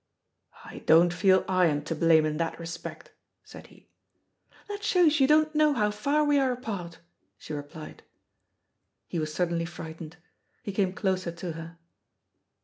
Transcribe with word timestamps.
"I 0.65 0.79
don't 0.87 1.13
feel 1.13 1.45
I 1.47 1.67
am 1.67 1.83
to 1.83 1.93
blame 1.93 2.25
in 2.25 2.37
that 2.37 2.57
respect," 2.59 3.11
said 3.43 3.67
he. 3.67 3.87
"That 4.67 4.83
shows 4.83 5.19
you 5.19 5.27
don't 5.27 5.53
know 5.53 5.75
how 5.75 5.91
far 5.91 6.23
we 6.25 6.39
are 6.39 6.51
apart," 6.51 6.97
she 7.37 7.53
replied. 7.53 8.01
He 9.07 9.19
was 9.19 9.31
suddenly 9.31 9.65
frightened. 9.65 10.17
He 10.63 10.71
came 10.71 10.91
closer 10.93 11.31
to 11.31 11.51
her. 11.51 11.77